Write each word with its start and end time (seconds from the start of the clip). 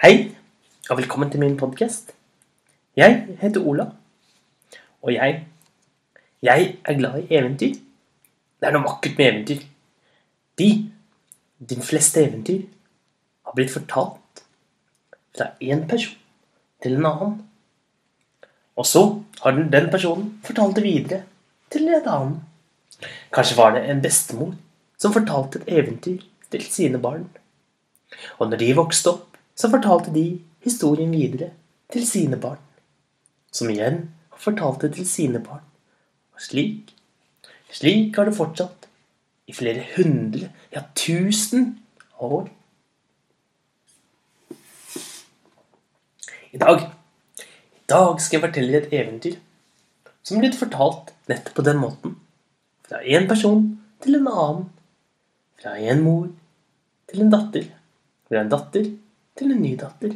Hei, 0.00 0.30
og 0.88 0.96
velkommen 0.96 1.28
til 1.28 1.42
min 1.42 1.58
podkast. 1.60 2.14
Jeg 2.96 3.36
heter 3.36 3.60
Ola, 3.60 3.84
og 5.02 5.12
jeg 5.12 5.44
Jeg 6.42 6.76
er 6.84 6.96
glad 6.96 7.18
i 7.18 7.34
eventyr. 7.36 7.74
Det 8.60 8.68
er 8.68 8.72
noe 8.72 8.86
vakkert 8.86 9.18
med 9.18 9.26
eventyr. 9.26 9.66
De, 10.56 10.70
de 11.60 11.80
fleste 11.84 12.24
eventyr, 12.24 12.62
har 13.44 13.58
blitt 13.58 13.74
fortalt 13.76 14.42
fra 15.36 15.50
én 15.60 15.84
person 15.88 16.16
til 16.82 16.96
en 16.96 17.12
annen. 17.12 17.38
Og 18.76 18.86
så 18.86 19.06
har 19.42 19.50
den, 19.50 19.68
den 19.72 19.92
personen 19.92 20.40
fortalt 20.48 20.80
det 20.80 20.84
videre 20.88 21.22
til 21.68 21.88
en 21.88 22.08
annen. 22.08 22.38
Kanskje 23.36 23.60
var 23.60 23.76
det 23.76 23.84
en 23.84 24.00
bestemor 24.00 24.56
som 24.96 25.12
fortalte 25.12 25.60
et 25.60 25.74
eventyr 25.82 26.24
til 26.48 26.70
sine 26.72 26.98
barn. 26.98 27.28
Og 28.38 28.48
når 28.48 28.64
de 28.64 28.76
vokste 28.80 29.12
opp, 29.12 29.29
så 29.60 29.68
fortalte 29.68 30.12
de 30.14 30.40
historien 30.64 31.10
videre 31.12 31.50
til 31.92 32.06
sine 32.08 32.38
barn. 32.40 32.60
Som 33.52 33.68
igjen 33.68 34.06
fortalte 34.40 34.88
til 34.94 35.08
sine 35.08 35.42
barn. 35.44 35.64
Og 36.32 36.40
slik, 36.40 36.94
slik 37.72 38.16
har 38.16 38.30
det 38.30 38.38
fortsatt 38.38 38.88
i 39.50 39.56
flere 39.56 39.84
hundre, 39.96 40.48
ja 40.72 40.84
tusen 40.96 41.74
år. 42.22 42.48
I 46.52 46.58
dag, 46.58 46.86
I 46.88 47.90
dag 47.90 48.22
skal 48.22 48.38
jeg 48.38 48.46
fortelle 48.46 48.80
et 48.80 48.94
eventyr 48.94 49.36
som 50.22 50.38
er 50.38 50.44
blitt 50.44 50.58
fortalt 50.58 51.12
nettopp 51.30 51.56
på 51.58 51.66
den 51.66 51.78
måten. 51.82 52.16
Fra 52.86 53.02
én 53.02 53.28
person 53.28 53.66
til 54.02 54.16
en 54.18 54.28
annen. 54.30 54.64
Fra 55.60 55.76
en 55.76 56.02
mor 56.04 56.28
til 57.10 57.24
en 57.24 57.32
datter. 57.32 57.68
Fra 58.28 58.42
en 58.42 58.52
datter 58.52 58.88
til 59.38 59.52
en 59.52 59.62
ny 59.62 59.74
datter. 59.80 60.14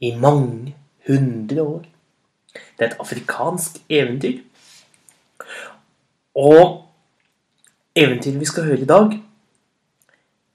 I 0.00 0.14
mange 0.16 0.76
hundre 1.08 1.62
år. 1.62 1.86
Det 2.52 2.84
er 2.84 2.90
et 2.90 3.00
afrikansk 3.00 3.80
eventyr. 3.88 4.42
Og 6.34 6.88
eventyret 7.96 8.40
vi 8.40 8.44
skal 8.44 8.68
høre 8.70 8.80
i 8.80 8.90
dag, 8.92 9.16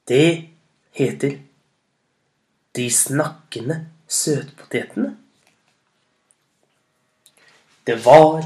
det 0.07 0.49
heter 0.91 1.39
De 2.75 2.91
snakkende 2.91 3.87
søtpotetene. 4.07 5.17
Det 7.87 8.05
var 8.05 8.43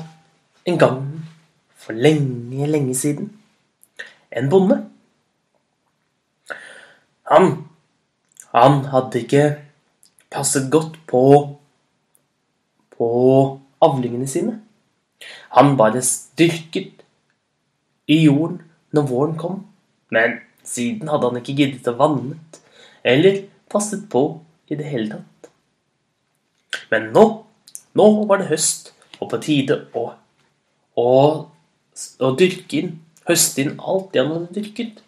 en 0.66 0.80
gang 0.80 1.26
for 1.76 1.94
lenge, 1.94 2.68
lenge 2.68 2.96
siden 2.96 3.38
en 4.32 4.50
bonde. 4.50 4.90
Han, 7.32 7.67
han 8.58 8.84
hadde 8.92 9.22
ikke 9.24 9.46
passet 10.34 10.72
godt 10.74 10.98
på 11.10 11.24
på 12.98 13.08
avlingene 13.86 14.28
sine. 14.30 14.56
Han 15.54 15.76
bare 15.78 16.02
styrket 16.02 17.04
i 18.10 18.24
jorden 18.24 18.62
når 18.96 19.10
våren 19.12 19.36
kom, 19.38 19.60
men 20.10 20.40
siden 20.66 21.10
hadde 21.12 21.30
han 21.30 21.40
ikke 21.42 21.58
giddet 21.58 21.90
å 21.92 21.98
vannet 22.00 22.62
eller 23.08 23.44
passet 23.72 24.08
på 24.12 24.24
i 24.68 24.78
det 24.80 24.88
hele 24.90 25.12
tatt. 25.12 25.52
Men 26.92 27.12
nå, 27.16 27.26
nå 27.98 28.08
var 28.30 28.42
det 28.42 28.50
høst, 28.52 28.94
og 29.22 29.32
på 29.32 29.40
tide 29.44 29.80
å, 29.98 30.10
å, 30.98 31.10
å 32.24 32.32
dyrke 32.40 32.82
inn, 32.82 32.96
høste 33.28 33.64
inn 33.64 33.78
alt 33.78 34.12
det 34.14 34.24
han 34.24 34.34
hadde 34.34 34.58
dyrket. 34.60 35.02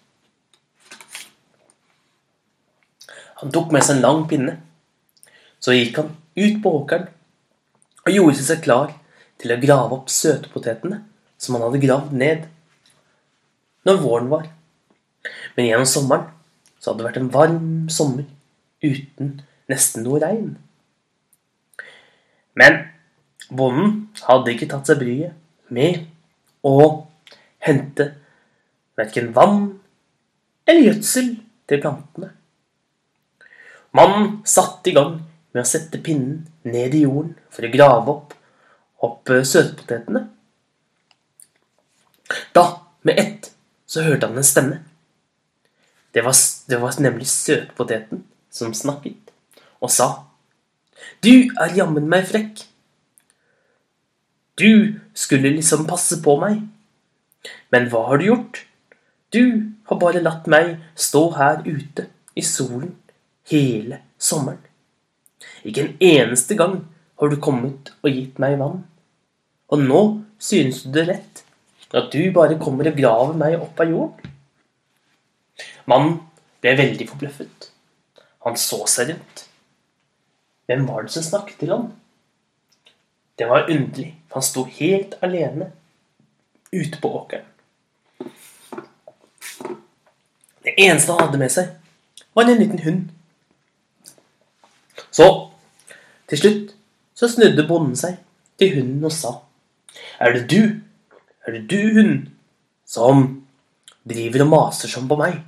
Han 3.40 3.54
tok 3.56 3.72
med 3.72 3.86
seg 3.86 3.98
en 3.98 4.06
lang 4.06 4.26
pinne. 4.30 4.58
Så 5.60 5.76
gikk 5.76 6.00
han 6.00 6.14
ut 6.40 6.62
på 6.64 6.74
åkeren 6.82 7.08
og 8.06 8.16
gjorde 8.16 8.44
seg 8.44 8.64
klar 8.64 8.94
til 9.40 9.54
å 9.54 9.60
grave 9.62 9.96
opp 9.96 10.12
søtpotetene 10.12 11.02
som 11.40 11.56
han 11.56 11.66
hadde 11.68 11.84
gravd 11.84 12.16
ned 12.20 12.48
når 13.88 14.02
våren 14.04 14.32
var. 14.32 14.48
Men 15.56 15.70
gjennom 15.70 15.90
sommeren 15.90 16.28
så 16.80 16.92
hadde 16.92 17.02
det 17.02 17.10
vært 17.10 17.22
en 17.22 17.34
varm 17.34 17.70
sommer 17.92 18.28
uten 18.84 19.40
nesten 19.72 20.06
noe 20.06 20.22
regn. 20.24 20.54
Men 22.60 22.82
bonden 23.50 24.10
hadde 24.26 24.56
ikke 24.56 24.70
tatt 24.72 24.90
seg 24.90 25.00
bryet 25.02 25.36
med 25.72 26.08
å 26.66 27.06
hente 27.64 28.10
verken 29.00 29.32
vann 29.36 29.62
eller 30.68 30.90
gjødsel 30.90 31.32
til 31.70 31.82
plantene. 31.84 32.34
Mannen 33.92 34.42
satte 34.46 34.92
i 34.92 34.94
gang 34.94 35.16
med 35.54 35.64
å 35.64 35.68
sette 35.68 36.02
pinnen 36.06 36.44
ned 36.68 36.94
i 36.94 37.06
jorden 37.08 37.34
for 37.50 37.66
å 37.66 37.72
grave 37.74 38.14
opp, 38.14 38.36
opp 39.06 39.32
eh, 39.34 39.46
søtpotetene. 39.48 40.28
Da, 42.54 42.66
med 43.02 43.18
ett, 43.18 43.50
så 43.90 44.06
hørte 44.06 44.30
han 44.30 44.38
en 44.38 44.46
stemme. 44.46 44.84
Det 46.14 46.22
var, 46.26 46.38
det 46.70 46.82
var 46.82 47.02
nemlig 47.02 47.30
søtpoteten 47.30 48.24
som 48.54 48.74
snakket, 48.74 49.34
og 49.82 49.94
sa 49.94 50.26
Du 51.24 51.50
er 51.58 51.76
jammen 51.78 52.10
meg 52.10 52.28
frekk. 52.30 52.66
Du 54.60 55.00
skulle 55.18 55.54
liksom 55.56 55.88
passe 55.88 56.20
på 56.22 56.36
meg. 56.42 56.62
Men 57.72 57.88
hva 57.90 58.04
har 58.10 58.20
du 58.20 58.26
gjort? 58.28 58.66
Du 59.34 59.72
har 59.88 60.02
bare 60.02 60.22
latt 60.22 60.50
meg 60.52 60.76
stå 61.00 61.30
her 61.38 61.62
ute 61.66 62.10
i 62.36 62.44
solen 62.46 62.98
hele 63.50 64.02
sommeren. 64.18 64.62
Ikke 65.64 65.86
en 65.86 65.98
eneste 66.04 66.56
gang 66.60 66.80
har 67.20 67.32
du 67.32 67.40
kommet 67.42 67.92
og 68.04 68.12
gitt 68.14 68.40
meg 68.42 68.58
vann. 68.60 68.84
Og 69.70 69.84
nå 69.84 70.02
synes 70.42 70.84
du 70.86 70.92
det 70.96 71.06
lett 71.10 71.44
at 71.90 72.12
du 72.14 72.22
bare 72.34 72.60
kommer 72.62 72.90
og 72.90 72.98
graver 72.98 73.38
meg 73.38 73.58
opp 73.60 73.80
av 73.82 73.92
jorden? 73.92 74.36
Mannen 75.90 76.20
ble 76.62 76.76
veldig 76.78 77.08
forbløffet. 77.10 77.70
Han 78.46 78.58
så 78.60 78.84
seg 78.88 79.14
rundt. 79.14 79.46
Hvem 80.70 80.86
var 80.88 81.06
det 81.06 81.16
som 81.16 81.26
snakket 81.26 81.60
til 81.60 81.74
ham? 81.74 81.90
Det 83.40 83.48
var 83.50 83.70
underlig, 83.72 84.12
for 84.28 84.40
han 84.40 84.46
sto 84.46 84.66
helt 84.80 85.16
alene 85.26 85.72
ute 86.72 87.00
på 87.02 87.12
åkeren. 87.22 87.48
Det 90.64 90.76
eneste 90.76 91.16
han 91.16 91.24
hadde 91.24 91.40
med 91.42 91.54
seg, 91.54 91.72
var 92.36 92.46
en 92.46 92.60
liten 92.60 92.84
hund. 92.84 93.08
Så, 95.20 95.28
til 96.32 96.40
slutt, 96.40 96.68
så 97.18 97.28
snudde 97.28 97.66
bonden 97.68 97.98
seg 98.00 98.22
til 98.60 98.78
hunden 98.78 99.04
og 99.04 99.12
sa 99.12 99.34
Er 100.24 100.32
det 100.38 100.46
du, 100.52 100.62
er 101.44 101.58
det 101.58 101.66
du, 101.68 101.80
hund, 101.98 102.30
som 102.88 103.26
driver 104.08 104.46
og 104.46 104.52
maser 104.54 104.92
sånn 104.92 105.10
på 105.10 105.18
meg? 105.20 105.42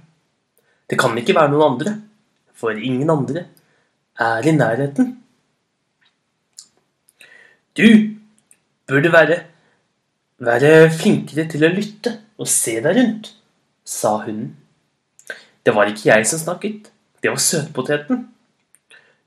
Det 0.92 1.00
kan 1.00 1.16
ikke 1.16 1.38
være 1.38 1.54
noen 1.54 1.70
andre, 1.70 1.94
for 2.52 2.76
ingen 2.76 3.09
andre 3.14 3.46
er 4.20 4.48
i 4.48 4.54
nærheten. 4.58 5.14
Du 7.80 7.88
burde 8.92 9.14
være, 9.14 9.38
være 10.44 10.90
flinkere 10.92 11.48
til 11.48 11.64
å 11.64 11.72
lytte 11.72 12.18
og 12.36 12.52
se 12.52 12.76
deg 12.84 13.00
rundt, 13.00 13.32
sa 13.88 14.18
hunden. 14.26 14.52
Det 15.64 15.72
var 15.78 15.88
ikke 15.88 16.09
jeg 16.09 16.28
som 16.28 16.44
snakket, 16.44 16.92
det 17.24 17.32
var 17.32 17.40
søtpoteten. 17.40 18.26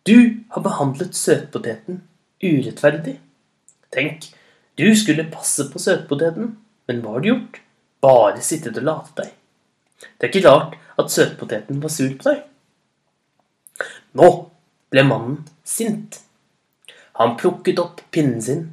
Du 0.04 0.44
har 0.52 0.62
behandlet 0.62 1.16
søtpoteten 1.16 2.02
urettferdig. 2.44 3.14
Tenk, 3.94 4.26
du 4.76 4.90
skulle 4.96 5.24
passe 5.32 5.64
på 5.72 5.80
søtpoteten, 5.80 6.50
men 6.88 7.00
hva 7.00 7.14
har 7.14 7.24
du 7.24 7.30
gjort? 7.30 7.60
Bare 8.04 8.42
sittet 8.44 8.76
og 8.82 8.84
latet 8.84 9.22
deg. 9.22 9.30
Det 10.18 10.26
er 10.26 10.32
ikke 10.32 10.48
rart 10.50 10.76
at 11.00 11.14
søtpoteten 11.14 11.80
var 11.80 11.94
sur 11.94 12.12
på 12.18 12.28
deg. 12.28 12.42
Nå 14.14 14.28
ble 14.92 15.06
mannen 15.08 15.40
sint. 15.64 16.20
Han 17.16 17.38
plukket 17.40 17.80
opp 17.80 18.04
pinnen 18.12 18.42
sin 18.44 18.66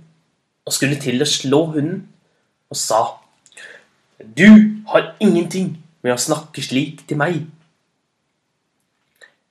og 0.68 0.76
skulle 0.76 1.00
til 1.02 1.24
å 1.24 1.30
slå 1.30 1.64
hunden, 1.78 2.04
og 2.72 2.78
sa 2.78 3.02
Du 4.20 4.48
har 4.92 5.16
ingenting 5.24 5.78
med 6.04 6.14
å 6.14 6.22
snakke 6.22 6.62
slik 6.62 7.06
til 7.08 7.18
meg. 7.18 7.46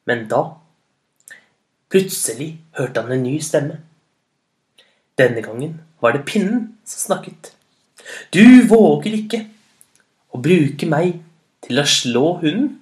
Men 0.06 0.28
da 0.30 0.59
Plutselig 1.90 2.52
hørte 2.78 3.02
han 3.02 3.16
en 3.16 3.24
ny 3.26 3.38
stemme. 3.42 3.80
Denne 5.18 5.42
gangen 5.42 5.80
var 6.00 6.14
det 6.14 6.26
pinnen 6.28 6.68
som 6.86 7.02
snakket. 7.10 7.52
Du 8.32 8.66
våger 8.70 9.16
ikke 9.18 9.42
å 10.30 10.40
bruke 10.42 10.86
meg 10.88 11.18
til 11.66 11.82
å 11.82 11.86
slå 11.88 12.24
hunden. 12.44 12.76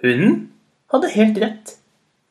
Hunden 0.00 0.38
hadde 0.90 1.12
helt 1.14 1.40
rett. 1.42 1.74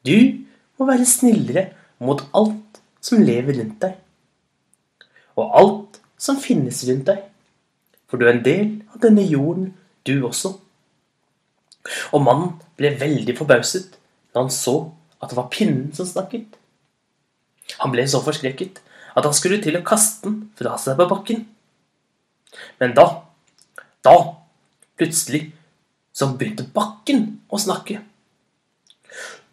Du 0.03 0.41
må 0.79 0.89
være 0.89 1.05
snillere 1.07 1.69
mot 2.01 2.23
alt 2.33 2.81
som 3.05 3.21
lever 3.23 3.59
rundt 3.61 3.79
deg. 3.83 3.95
Og 5.37 5.55
alt 5.61 5.99
som 6.19 6.39
finnes 6.41 6.81
rundt 6.89 7.07
deg. 7.11 7.21
For 8.09 8.17
du 8.17 8.25
er 8.25 8.33
en 8.33 8.45
del 8.45 8.71
av 8.89 8.99
denne 9.03 9.23
jorden, 9.29 9.75
du 10.03 10.25
også. 10.25 10.55
Og 12.11 12.23
mannen 12.25 12.55
ble 12.79 12.95
veldig 12.99 13.37
forbauset 13.37 13.93
da 14.33 14.41
han 14.41 14.51
så 14.53 14.89
at 15.19 15.31
det 15.31 15.37
var 15.37 15.49
pinnen 15.53 15.89
som 15.95 16.07
snakket. 16.07 16.57
Han 17.83 17.93
ble 17.93 18.05
så 18.09 18.21
forskrekket 18.25 18.79
at 19.17 19.25
han 19.25 19.35
skulle 19.35 19.59
til 19.63 19.77
å 19.77 19.85
kaste 19.85 20.27
den 20.27 20.37
fra 20.57 20.77
seg 20.81 20.97
på 20.99 21.07
bakken. 21.09 21.43
Men 22.81 22.95
da, 22.97 23.05
da, 24.05 24.15
plutselig, 24.99 25.49
så 26.13 26.31
begynte 26.35 26.67
bakken 26.73 27.27
å 27.51 27.59
snakke. 27.61 27.99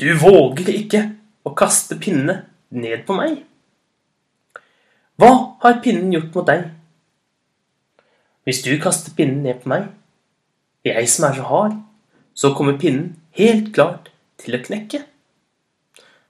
Du 0.01 0.09
våger 0.21 0.71
ikke 0.73 1.03
å 1.47 1.53
kaste 1.57 1.99
pinnene 2.01 2.43
ned 2.75 3.05
på 3.09 3.17
meg. 3.17 3.39
Hva 5.17 5.33
har 5.63 5.81
pinnen 5.85 6.13
gjort 6.13 6.35
mot 6.37 6.49
deg? 6.49 6.67
Hvis 8.47 8.63
du 8.63 8.75
kaster 8.83 9.15
pinnen 9.17 9.43
ned 9.47 9.63
på 9.63 9.71
meg, 9.73 9.89
jeg 10.87 11.09
som 11.11 11.27
er 11.27 11.39
så 11.39 11.47
hard, 11.49 11.79
så 12.37 12.53
kommer 12.55 12.77
pinnen 12.79 13.15
helt 13.39 13.73
klart 13.75 14.11
til 14.39 14.59
å 14.59 14.63
knekke. 14.63 15.01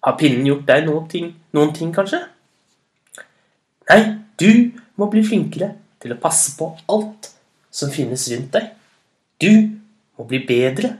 Har 0.06 0.14
pinnen 0.20 0.46
gjort 0.46 0.68
deg 0.68 0.84
noen 0.86 1.08
ting, 1.10 1.32
noen 1.56 1.72
ting 1.74 1.90
kanskje? 1.94 2.20
Nei, 3.90 4.02
du 4.38 4.70
må 4.98 5.08
bli 5.10 5.24
flinkere 5.26 5.72
til 6.02 6.14
å 6.14 6.20
passe 6.22 6.54
på 6.58 6.68
alt 6.94 7.32
som 7.74 7.90
finnes 7.90 8.28
rundt 8.30 8.54
deg. 8.54 8.68
Du 9.42 9.50
må 10.16 10.28
bli 10.30 10.44
bedre, 10.46 10.92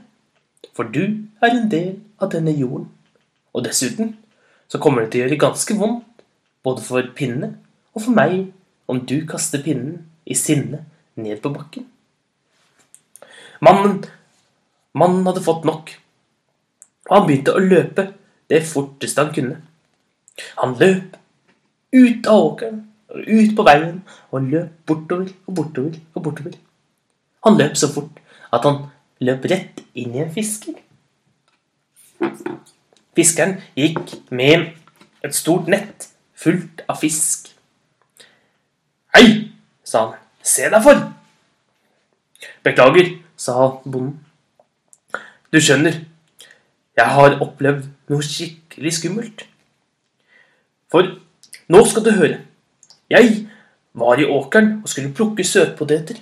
for 0.75 0.91
du 0.91 1.03
er 1.39 1.53
en 1.53 1.69
del 1.71 1.93
av 2.19 2.33
denne 2.35 2.51
jorden. 2.51 2.89
Og 3.55 3.63
dessuten 3.65 4.11
så 4.67 4.81
kommer 4.83 5.05
det 5.05 5.13
til 5.13 5.23
å 5.23 5.25
gjøre 5.25 5.39
ganske 5.45 5.79
vondt, 5.79 6.03
både 6.67 6.83
for 6.83 7.13
pinnene 7.15 7.53
og 7.95 8.03
for 8.03 8.13
meg, 8.17 8.49
om 8.91 8.99
du 9.07 9.21
kaster 9.27 9.63
pinnen 9.63 10.03
i 10.27 10.35
sinne 10.35 10.83
ned 11.15 11.39
på 11.43 11.51
bakken. 11.55 11.87
Mannen, 13.63 14.01
mannen 14.93 15.25
hadde 15.27 15.43
fått 15.47 15.63
nok, 15.65 15.95
og 17.07 17.15
han 17.15 17.25
begynte 17.25 17.55
å 17.55 17.63
løpe 17.63 18.09
det 18.49 18.63
forteste 18.67 19.23
han 19.23 19.33
kunne. 19.35 19.61
Han 20.61 20.75
løp 20.79 21.17
ut 21.93 22.27
av 22.27 22.45
åkeren 22.51 22.83
ut 23.15 23.53
på 23.55 23.65
veien 23.65 24.01
og 24.31 24.49
løp 24.51 24.73
bortover 24.89 25.29
og 25.47 25.55
bortover 25.59 25.99
og 26.13 26.23
bortover. 26.23 26.57
Han 27.45 27.57
løp 27.57 27.77
så 27.79 27.89
fort 27.93 28.19
at 28.53 28.65
han 28.67 28.83
løp 29.23 29.47
rett 29.49 29.81
inn 29.97 30.15
i 30.15 30.23
en 30.23 30.33
fisker. 30.33 30.75
Fiskeren 33.17 33.57
gikk 33.77 34.17
med 34.29 34.73
et 35.25 35.35
stort 35.35 35.69
nett 35.71 36.09
fullt 36.37 36.83
av 36.87 36.99
fisk. 37.01 37.49
Hei, 39.15 39.53
sa 39.83 40.03
han. 40.05 40.19
Se 40.43 40.67
deg 40.69 40.83
for. 40.83 41.01
Beklager, 42.63 43.09
sa 43.39 43.55
bonden. 43.83 44.19
Du 45.51 45.59
skjønner, 45.63 45.97
jeg 46.97 47.13
har 47.13 47.37
opplevd 47.43 47.85
noe 48.09 48.25
skikkelig 48.25 48.93
skummelt. 48.97 49.43
For 50.91 51.11
nå 51.69 51.83
skal 51.85 52.05
du 52.05 52.11
høre. 52.15 52.39
Jeg 53.11 53.45
var 53.97 54.19
i 54.19 54.25
åkeren 54.25 54.79
og 54.81 54.89
skulle 54.89 55.13
plukke 55.13 55.45
søtpoteter. 55.45 56.19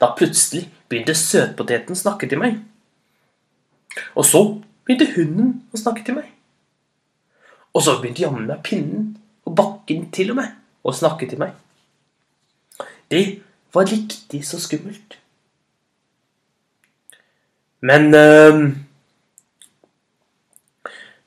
Da 0.00 0.10
plutselig 0.16 0.66
begynte 0.88 1.14
søtpoteten 1.14 1.94
å 1.94 1.98
snakke 1.98 2.28
til 2.30 2.40
meg. 2.40 2.56
Og 4.16 4.26
så 4.26 4.42
begynte 4.86 5.12
hunden 5.14 5.54
å 5.74 5.80
snakke 5.80 6.04
til 6.06 6.18
meg. 6.18 6.32
Og 7.76 7.84
så 7.84 7.98
begynte 8.00 8.24
jammen 8.24 8.48
meg 8.48 8.64
pinnen 8.66 9.12
og 9.46 9.56
bakken 9.58 10.08
til 10.14 10.32
og 10.32 10.40
med 10.40 10.56
å 10.88 10.94
snakke 10.94 11.28
til 11.28 11.40
meg. 11.42 11.52
Det 13.12 13.40
var 13.74 13.88
riktig 13.88 14.42
så 14.46 14.60
skummelt. 14.60 15.18
Men 17.80 18.14
øh, 18.14 18.62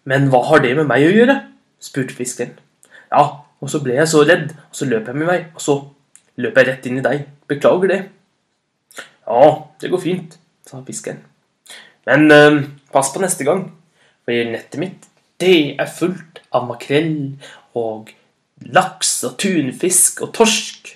men 0.09 0.30
hva 0.33 0.42
har 0.50 0.63
det 0.63 0.75
med 0.77 0.89
meg 0.89 1.06
å 1.06 1.13
gjøre? 1.13 1.38
spurte 1.81 2.13
fiskeren. 2.13 2.53
Ja, 3.12 3.24
og 3.62 3.69
så 3.69 3.81
ble 3.81 3.95
jeg 3.98 4.09
så 4.09 4.21
redd, 4.25 4.51
og 4.53 4.77
så 4.77 4.88
løp 4.89 5.09
jeg 5.09 5.18
med 5.18 5.30
meg, 5.30 5.48
og 5.57 5.63
så 5.63 5.77
løp 6.42 6.57
jeg 6.57 6.68
rett 6.68 6.88
inn 6.89 7.00
i 7.01 7.06
deg. 7.06 7.25
Beklager 7.50 7.92
det. 7.92 8.00
Ja, 9.25 9.45
det 9.81 9.92
går 9.92 10.01
fint, 10.01 10.38
sa 10.68 10.81
fiskeren. 10.86 11.21
Men 12.06 12.31
øh, 12.31 12.62
pass 12.94 13.12
på 13.13 13.21
neste 13.21 13.45
gang, 13.48 13.68
for 14.25 14.53
nettet 14.53 14.80
mitt, 14.81 15.09
det 15.42 15.75
er 15.81 15.89
fullt 15.89 16.42
av 16.53 16.68
makrell 16.69 17.38
og 17.77 18.12
laks 18.62 19.13
og 19.25 19.38
tunfisk 19.42 20.21
og 20.25 20.33
torsk. 20.38 20.94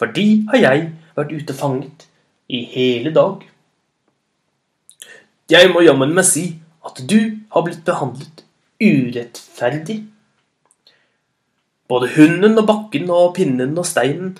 For 0.00 0.12
de 0.12 0.44
har 0.50 0.60
jeg 0.60 0.90
vært 1.16 1.32
ute 1.32 1.54
og 1.54 1.58
fanget 1.60 2.06
i 2.48 2.64
hele 2.72 3.12
dag. 3.14 3.44
Jeg 5.52 5.68
må 5.72 5.82
jammen 5.84 6.14
meg 6.16 6.24
si 6.24 6.46
at 6.86 7.02
du 7.08 7.18
har 7.52 7.66
blitt 7.66 7.84
behandlet 7.86 8.44
urettferdig. 8.82 10.02
Både 11.88 12.10
hunden 12.16 12.58
og 12.58 12.66
bakken 12.66 13.10
og 13.12 13.34
pinnen 13.36 13.76
og 13.78 13.86
steinen 13.86 14.34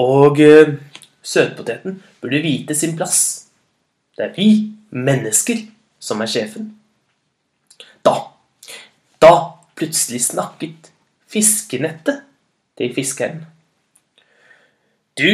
og 0.00 0.40
uh, 0.40 0.76
søtpoteten 1.22 2.00
burde 2.22 2.42
vite 2.44 2.76
sin 2.78 2.96
plass. 2.96 3.48
Det 4.16 4.28
er 4.28 4.36
vi 4.36 4.48
mennesker 4.90 5.66
som 6.02 6.22
er 6.22 6.30
sjefen. 6.30 6.72
Da, 8.04 8.14
da 9.22 9.32
plutselig 9.78 10.22
snakket 10.28 10.90
fiskenettet 11.32 12.22
til 12.78 12.94
fiskeren. 12.94 13.44
Du, 15.18 15.32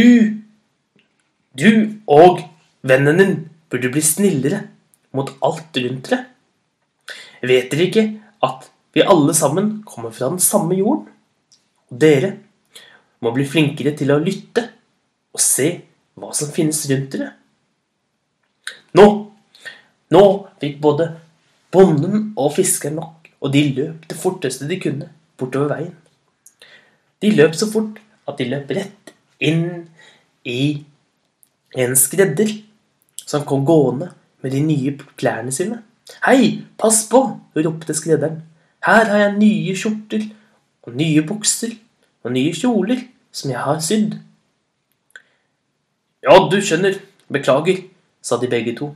du 1.54 1.70
og 2.10 2.42
vennen 2.82 3.22
din 3.22 3.36
burde 3.70 3.90
bli 3.94 4.02
snillere 4.02 4.64
mot 5.14 5.30
alt 5.44 5.78
rundt 5.78 6.10
dere. 6.10 6.24
Vet 7.42 7.70
dere 7.70 7.86
ikke 7.86 8.04
at 8.46 8.68
vi 8.96 9.04
alle 9.04 9.34
sammen 9.36 9.78
kommer 9.86 10.14
fra 10.14 10.30
den 10.32 10.42
samme 10.42 10.78
jorden? 10.78 11.06
Og 11.88 12.00
dere 12.02 12.34
må 13.22 13.32
bli 13.34 13.46
flinkere 13.48 13.94
til 13.98 14.12
å 14.14 14.20
lytte 14.22 14.64
og 15.34 15.42
se 15.42 15.68
hva 16.18 16.32
som 16.34 16.50
finnes 16.54 16.80
rundt 16.90 17.14
dere. 17.14 17.30
Nå, 18.98 19.06
nå 20.14 20.24
fikk 20.60 20.78
både 20.82 21.08
bonden 21.74 22.32
og 22.38 22.54
fiskeren 22.56 22.98
nok, 22.98 23.30
og 23.44 23.52
de 23.54 23.64
løp 23.76 24.06
det 24.10 24.18
forteste 24.18 24.68
de 24.68 24.78
kunne 24.82 25.10
bortover 25.38 25.74
veien. 25.74 25.94
De 27.22 27.30
løp 27.34 27.54
så 27.58 27.68
fort 27.70 27.98
at 28.28 28.38
de 28.40 28.48
løp 28.48 28.70
rett 28.74 29.12
inn 29.44 29.88
i 30.48 30.62
en 31.78 31.94
skredder 31.98 32.50
som 33.28 33.44
kom 33.46 33.66
gående 33.68 34.10
med 34.42 34.54
de 34.54 34.62
nye 34.64 34.94
klærne 35.18 35.52
sine. 35.54 35.82
Hei, 36.24 36.64
pass 36.80 37.04
på! 37.08 37.20
ropte 37.58 37.94
skredderen. 37.94 38.40
Her 38.86 39.10
har 39.10 39.20
jeg 39.20 39.36
nye 39.36 39.74
skjorter 39.76 40.24
og 40.86 40.94
nye 40.96 41.24
bukser 41.26 41.74
og 42.24 42.32
nye 42.32 42.54
kjoler 42.56 43.02
som 43.34 43.52
jeg 43.52 43.60
har 43.60 43.82
sydd. 43.84 44.14
Ja, 46.24 46.38
du 46.48 46.56
skjønner. 46.64 46.96
Beklager, 47.28 47.82
sa 48.24 48.38
de 48.40 48.48
begge 48.48 48.72
to. 48.78 48.94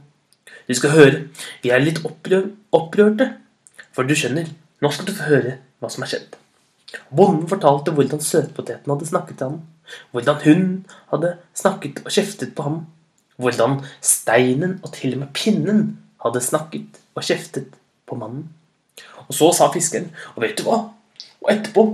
Du 0.64 0.72
skal 0.74 0.94
høre, 0.94 1.18
vi 1.60 1.68
er 1.74 1.82
litt 1.84 2.00
opprør 2.06 2.46
opprørte. 2.72 3.28
For 3.92 4.08
du 4.08 4.16
skjønner, 4.16 4.48
nå 4.80 4.92
skal 4.94 5.10
du 5.10 5.12
få 5.12 5.28
høre 5.28 5.58
hva 5.82 5.90
som 5.92 6.06
er 6.06 6.14
skjedd. 6.14 6.38
Bonden 7.12 7.44
fortalte 7.50 7.92
hvordan 7.92 8.24
søtpoteten 8.24 8.88
hadde 8.88 9.10
snakket 9.10 9.38
til 9.38 9.50
ham, 9.50 9.60
hvordan 10.16 10.40
hun 10.46 10.64
hadde 11.12 11.34
snakket 11.60 12.00
og 12.06 12.10
kjeftet 12.14 12.56
på 12.56 12.66
ham, 12.66 12.80
hvordan 13.36 13.82
steinen 14.00 14.78
og 14.80 14.94
til 14.96 15.18
og 15.18 15.26
med 15.26 15.32
pinnen 15.36 15.86
hadde 16.24 16.44
snakket 16.44 17.01
og 17.14 17.26
kjeftet 17.26 17.74
på 18.08 18.18
mannen. 18.18 18.48
Og 19.28 19.34
så 19.36 19.50
sa 19.56 19.70
fiskeren, 19.72 20.10
og 20.34 20.44
vet 20.44 20.58
du 20.58 20.66
hva? 20.66 20.78
Og 21.42 21.52
etterpå 21.52 21.86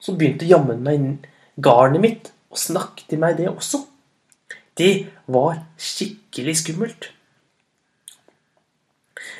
så 0.00 0.16
begynte 0.16 0.48
jammen 0.48 0.82
meg 0.84 1.26
garnet 1.60 2.02
mitt 2.02 2.30
å 2.50 2.58
snakke 2.58 3.06
til 3.08 3.20
meg, 3.22 3.36
det 3.38 3.50
også. 3.50 3.84
Det 4.78 5.10
var 5.30 5.60
skikkelig 5.80 6.56
skummelt. 6.62 7.10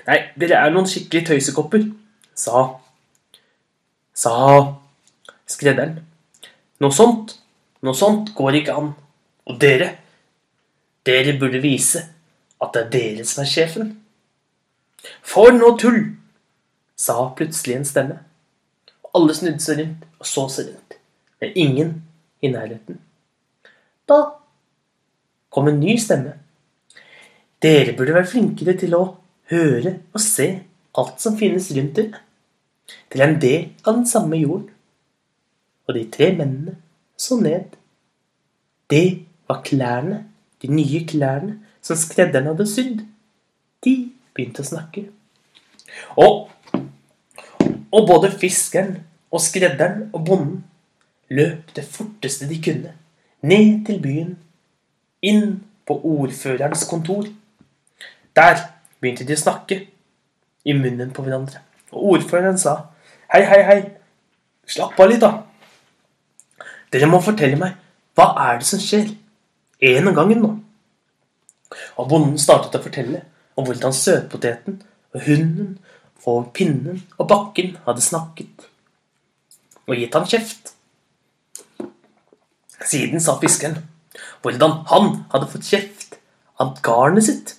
Nei, 0.07 0.19
dere 0.41 0.61
er 0.61 0.75
noen 0.75 0.89
skikkelig 0.89 1.27
tøysekopper, 1.31 1.89
sa 2.37 2.67
sa 4.21 4.33
skredderen. 5.49 6.01
Noe 6.81 6.93
sånt, 6.93 7.35
noe 7.85 7.97
sånt 7.97 8.33
går 8.37 8.61
ikke 8.61 8.77
an. 8.77 8.93
Og 9.49 9.59
dere, 9.61 9.95
dere 11.07 11.37
burde 11.41 11.63
vise 11.63 12.03
at 12.61 12.75
det 12.77 12.83
er 12.83 12.91
dere 12.95 13.27
som 13.29 13.45
er 13.45 13.51
sjefen. 13.51 13.95
For 15.23 15.53
noe 15.57 15.77
tull! 15.79 16.03
sa 17.01 17.31
plutselig 17.37 17.77
en 17.79 17.87
stemme. 17.89 18.19
Alle 19.17 19.35
snudde 19.35 19.63
seg 19.65 19.79
rundt 19.81 20.05
og 20.21 20.29
så 20.29 20.45
seg 20.53 20.67
rundt, 20.69 20.99
men 21.41 21.57
ingen 21.57 21.95
i 22.45 22.51
nærheten. 22.53 23.01
Da 24.09 24.21
kom 25.51 25.71
en 25.71 25.81
ny 25.81 25.97
stemme. 25.99 26.35
Dere 27.63 27.97
burde 27.97 28.15
være 28.17 28.29
flinkere 28.29 28.77
til 28.81 28.95
å 28.97 29.05
høre 29.51 29.97
og 30.13 30.23
se 30.25 30.49
alt 31.01 31.23
som 31.23 31.39
finnes 31.41 31.71
rundt 31.77 31.97
dere. 31.97 32.21
Dere 33.11 33.25
er 33.25 33.33
en 33.33 33.41
del 33.43 33.65
av 33.85 33.97
den 33.97 34.07
samme 34.09 34.39
jorden. 34.41 34.71
Og 35.89 35.97
de 35.97 36.05
tre 36.13 36.31
mennene 36.37 36.77
så 37.19 37.41
ned. 37.41 37.77
Det 38.91 39.27
var 39.49 39.63
klærne, 39.67 40.25
de 40.63 40.71
nye 40.71 41.05
klærne 41.09 41.59
som 41.83 41.99
skredderen 41.99 42.53
hadde 42.53 42.67
sydd. 42.69 43.03
De 43.85 44.10
begynte 44.35 44.65
å 44.65 44.69
snakke. 44.69 45.07
Og, 46.21 46.51
og 47.91 48.07
både 48.09 48.31
fiskeren 48.33 48.99
og 49.31 49.43
skredderen 49.43 50.09
og 50.13 50.25
bonden 50.27 50.61
løp 51.31 51.75
det 51.77 51.85
forteste 51.87 52.49
de 52.51 52.59
kunne, 52.63 52.95
ned 53.47 53.85
til 53.87 54.01
byen, 54.03 54.33
inn 55.23 55.61
på 55.87 55.97
ordførerens 56.07 56.87
kontor. 56.91 57.29
Der 58.37 58.59
begynte 59.01 59.27
de 59.27 59.37
å 59.37 59.43
snakke 59.43 59.81
i 60.65 60.75
munnen 60.77 61.13
på 61.15 61.25
hverandre. 61.25 61.63
Og 61.93 62.17
ordføreren 62.17 62.59
sa, 62.61 62.77
hei, 63.33 63.43
hei, 63.47 63.61
hei, 63.67 63.79
slapp 64.71 64.99
av 65.01 65.11
litt 65.11 65.23
da. 65.23 65.33
Dere 66.91 67.09
må 67.11 67.21
fortelle 67.23 67.59
meg, 67.59 67.77
hva 68.19 68.33
er 68.49 68.61
det 68.61 68.69
som 68.69 68.83
skjer? 68.83 69.13
En 69.81 70.11
av 70.11 70.17
gangen 70.19 70.43
nå. 70.43 70.51
Og 71.97 72.09
bonden 72.11 72.39
startet 72.41 72.77
å 72.77 72.83
fortelle 72.83 73.23
om 73.61 73.69
hvordan 73.69 73.95
søtpoteten 73.97 74.81
og 75.15 75.25
hunden 75.27 75.79
og 76.29 76.51
pinnen 76.57 77.03
og 77.19 77.29
bakken 77.31 77.77
hadde 77.87 78.05
snakket 78.05 78.67
og 79.91 79.99
gitt 79.99 80.15
han 80.15 80.29
kjeft. 80.29 80.75
Siden 82.87 83.23
sa 83.23 83.37
fiskeren 83.43 83.81
hvordan 84.45 84.81
han 84.91 85.11
hadde 85.33 85.49
fått 85.53 85.69
kjeft 85.69 86.17
av 86.61 86.79
garnet 86.85 87.27
sitt. 87.27 87.55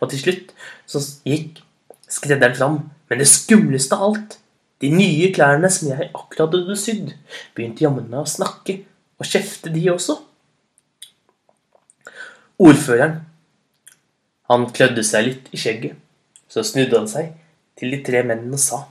Og 0.00 0.08
til 0.12 0.22
slutt 0.22 0.54
så 0.88 1.02
gikk 1.26 1.60
skredderen 2.08 2.56
fram 2.56 2.78
med 3.10 3.20
det 3.20 3.28
skumleste 3.28 3.96
av 3.96 4.06
alt. 4.08 4.38
De 4.82 4.90
nye 4.92 5.30
klærne 5.34 5.68
som 5.72 5.90
jeg 5.90 6.10
akkurat 6.10 6.54
hadde 6.54 6.76
sydd, 6.78 7.12
begynte 7.56 7.84
jammen 7.84 8.08
meg 8.10 8.24
å 8.24 8.28
snakke 8.28 8.82
og 9.20 9.28
kjefte, 9.28 9.70
de 9.72 9.84
også. 9.92 10.18
Ordføreren 12.60 13.20
han 14.50 14.66
klødde 14.74 15.04
seg 15.06 15.28
litt 15.28 15.50
i 15.54 15.60
skjegget. 15.60 15.96
Så 16.48 16.64
snudde 16.66 16.98
han 16.98 17.08
seg 17.10 17.32
til 17.78 17.94
de 17.94 18.02
tre 18.06 18.22
mennene 18.26 18.58
og 18.58 18.62
sa 18.62 18.84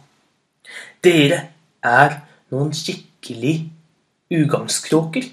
Dere 1.03 1.39
er 1.85 2.17
noen 2.53 2.71
skikkelig 2.75 3.55
ugagnskråker. 4.33 5.27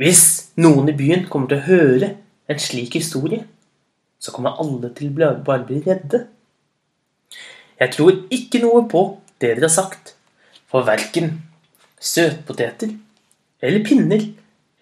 Hvis 0.00 0.24
noen 0.60 0.92
i 0.92 0.96
byen 0.96 1.26
kommer 1.28 1.50
til 1.50 1.60
å 1.60 1.66
høre 1.66 2.12
en 2.50 2.60
slik 2.62 2.96
historie, 2.96 3.42
så 4.20 4.32
kommer 4.34 4.60
alle 4.60 4.92
til 4.96 5.10
å 5.12 5.32
bare 5.44 5.66
bli 5.68 5.80
redde. 5.84 6.26
Jeg 7.80 7.94
tror 7.96 8.24
ikke 8.32 8.60
noe 8.62 8.84
på 8.88 9.04
det 9.40 9.54
dere 9.56 9.64
har 9.66 9.72
sagt, 9.72 10.14
for 10.68 10.84
verken 10.86 11.38
søtpoteter 12.00 12.92
eller 13.64 13.84
pinner 13.84 14.22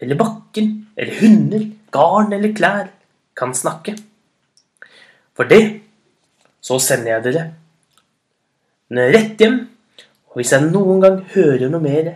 eller 0.03 0.19
bakken 0.19 0.73
eller 0.99 1.21
hunder, 1.21 1.67
garn 1.95 2.35
eller 2.35 2.55
klær 2.55 2.89
kan 3.39 3.55
snakke. 3.55 3.95
For 5.39 5.47
det 5.47 5.63
så 6.61 6.79
sender 6.83 7.15
jeg 7.15 7.27
dere 7.29 7.45
rett 9.15 9.41
hjem. 9.41 9.59
Og 10.29 10.41
hvis 10.41 10.53
jeg 10.53 10.71
noen 10.71 11.03
gang 11.03 11.21
hører 11.35 11.71
noe 11.71 11.83
mer 11.83 12.15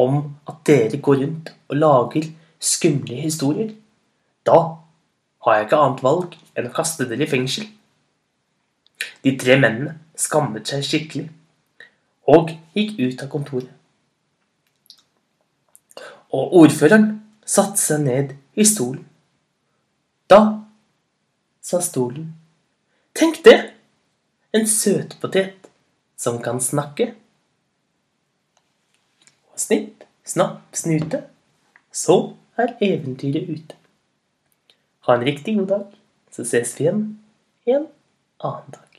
om 0.00 0.22
at 0.48 0.62
dere 0.66 1.00
går 1.02 1.22
rundt 1.22 1.52
og 1.68 1.76
lager 1.76 2.30
skumle 2.60 3.18
historier, 3.20 3.74
da 4.46 4.58
har 5.44 5.56
jeg 5.56 5.66
ikke 5.66 5.82
annet 5.82 6.02
valg 6.04 6.36
enn 6.56 6.68
å 6.68 6.74
kaste 6.74 7.06
dere 7.08 7.24
i 7.24 7.30
fengsel. 7.30 7.68
De 9.24 9.36
tre 9.40 9.56
mennene 9.60 9.98
skammet 10.16 10.68
seg 10.68 10.84
skikkelig 10.84 11.28
og 12.30 12.52
gikk 12.76 12.98
ut 13.00 13.22
av 13.24 13.30
kontoret. 13.32 13.70
Og 16.30 16.60
ordføreren 16.60 17.08
satte 17.48 17.80
seg 17.80 18.04
ned 18.04 18.36
i 18.54 18.66
stolen 18.68 19.09
da 20.30 20.40
sa 21.60 21.80
stolen. 21.82 22.32
Tenk 23.12 23.44
det! 23.44 23.72
En 24.52 24.66
søtpotet 24.66 25.70
som 26.16 26.40
kan 26.42 26.60
snakke. 26.60 27.12
Og 29.52 29.60
snipp, 29.60 30.04
snapp, 30.26 30.62
snute. 30.74 31.22
Så 31.92 32.16
er 32.58 32.76
eventyret 32.82 33.50
ute. 33.50 33.78
Ha 35.06 35.16
en 35.16 35.26
riktig 35.26 35.56
god 35.58 35.70
dag, 35.74 35.86
så 36.30 36.46
ses 36.46 36.76
vi 36.78 36.86
igjen 36.86 37.02
en 37.66 37.86
annen 38.38 38.74
dag. 38.74 38.89